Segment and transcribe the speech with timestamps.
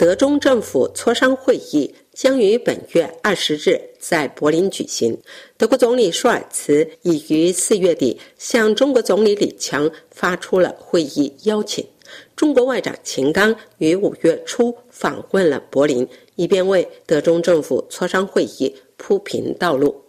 [0.00, 5.14] 德中政府磋商会议将于本月二十日在柏林举行。
[5.58, 11.86] 德国总理舒尔茨已于四月底向中国总理李强发出了会议邀请。
[12.34, 20.02] 中国外长秦刚于五月初访问了柏林，以便为德中政府磋商会议铺平道路。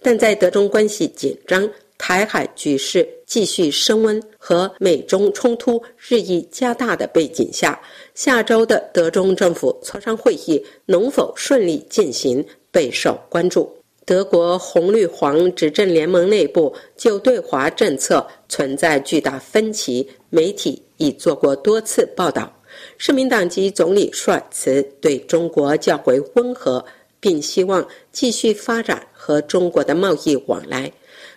[0.00, 1.68] 但在德中关系紧张、
[2.04, 7.80] 台海局势继续升温和美中冲突日益加大的背景下，
[8.12, 13.72] 下周的德中政府磋商会议能否顺利进行备受关注。
[14.04, 22.52] 德国红绿黄执政联盟内部就对华政策存在巨大分歧，媒体已做过多次报道。
[22.98, 26.84] 社民党籍总理舒尔茨对中国较为温和，
[27.20, 30.92] 并希望继续发展和中国的贸易往来。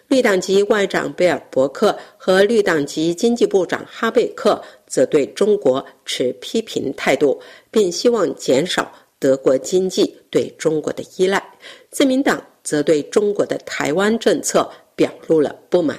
[0.07, 7.39] 绿党籍外长贝尔伯克和绿党籍经济部长哈贝克则对中国持批评态度，
[7.71, 11.43] 并希望减少德国经济对中国的依赖。
[11.89, 12.41] 自民党。
[12.65, 15.95] 则对中国的台湾政策表露了不满。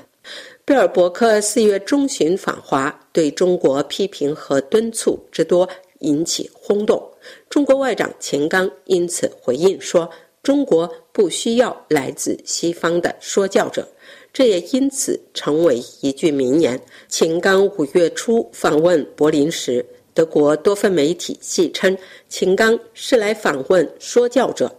[0.65, 5.69] 贝尔伯克四月中旬访华，对中国批评和敦促之多
[6.01, 7.01] 引起轰动。
[7.49, 10.11] 中国外长钱刚因此回应说
[10.43, 13.89] ：“中国不需要来自西方的说教者。”
[14.35, 16.79] 这也因此成为一句名言。
[17.09, 21.97] 秦刚五月初访问柏林时，德国多份媒体戏称
[22.29, 24.71] 秦刚是来访问说教者。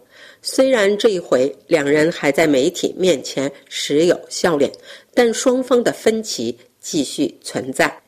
[0.44, 4.72] 虽然这一回两人还在媒体面前时有笑脸，
[5.16, 8.00] 但双方的分歧继续存在。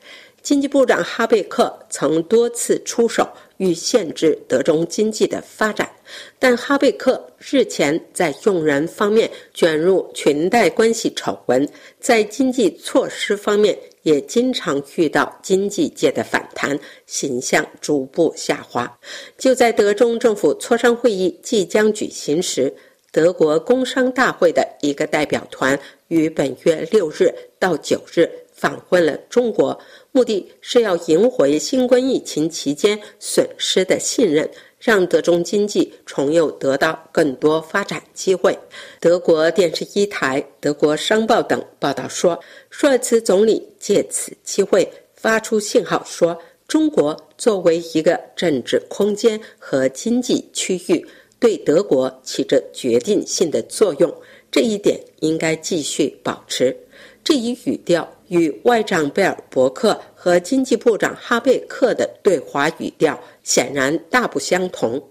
[0.41, 5.89] 经济部长哈贝克曾多次出手欲限制德中经济的发展，
[6.37, 11.67] 但哈贝克日前在用人方面卷入裙带关系丑闻，
[11.99, 13.77] 在经济措施方面。
[14.03, 18.97] 也经常遇到经济界的反弹，形象逐步下滑。
[19.37, 22.73] 就在德中政府磋商会议即将举行时，
[23.11, 25.77] 德国工商大会的一个代表团
[26.07, 28.27] 于本月六日到九日
[28.59, 29.79] 访问了中国，
[30.11, 34.49] 目的是要赢回新冠疫情期间损失的信任。
[34.81, 38.57] 让德中经济重又得到更多发展机会。
[39.01, 42.39] 德国电视一台、德国商报等报道说，
[42.69, 51.05] 舒尔茨总理借此机会发出信号，说中国作为一个政治空间和经济区域，
[51.39, 54.09] 对德国起着决定性的作用，
[54.49, 56.73] 这一点应该继续保持。
[57.21, 63.19] 这一语调与外长贝尔伯克和经济部长哈贝克的对华语调。
[63.43, 65.03] 显然大不相同。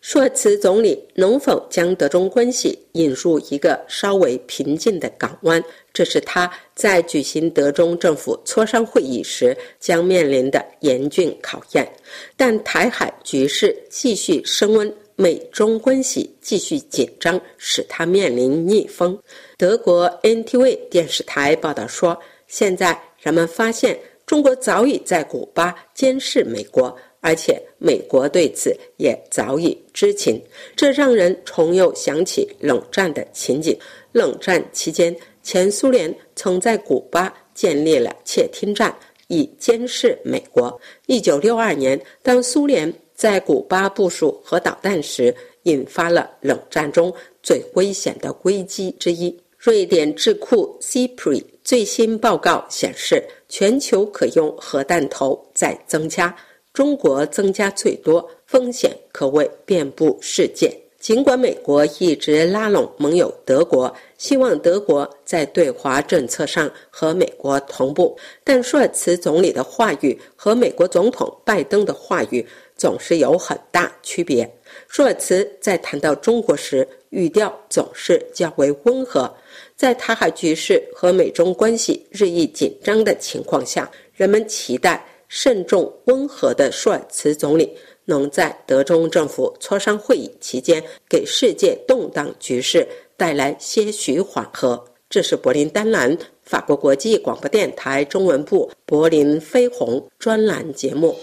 [0.00, 5.62] 说茨总理能否将德中关系引入一个稍微平静的港湾，
[5.92, 11.88] 这是他在举行德中政府磋商会议时将面临的严峻考验。
[12.36, 19.16] 但台海局势继续升温，美中关系继续紧张，使他面临逆风。
[19.56, 26.96] 德国 NTV 电视台报道说，现在人们发现中国早已在古巴监视美国。
[27.22, 30.40] 而且美国对此也早已知情，
[30.76, 33.76] 这让人重又想起冷战的情景。
[34.12, 38.96] 冷战期间，前苏联曾在古巴建立了窃听站，
[39.26, 40.80] 以监视美国。
[41.06, 45.34] 一九六二年，当苏联在古巴部署核导弹时，
[45.64, 49.36] 引发了冷战中最危险的危机之一。
[49.58, 56.32] 瑞典智库 CPRI 最新报告显示，全球可用核弹头在增加。
[56.72, 60.72] 中国增加最多，风险可谓遍布世界。
[61.00, 74.48] 尽管美国一直拉拢盟友德国，希望德国在对华政策上和美国同步，但舒尔茨总理的话语和美国总统拜登的话语总是有很大区别。
[74.88, 79.32] 舒尔茨在谈到中国时，语调总是较为温和。
[79.74, 85.04] 在台海局势和美中关系日益紧张的情况下，人们期待。
[85.28, 92.86] 慎重温和的舒尔茨总理能在德中政府磋商会议期间给世界动荡局势
[93.16, 94.84] 带来些许缓和。
[95.10, 101.16] 这是柏林丹兰法国国际广播电台中文部柏林飞鸿专栏节目。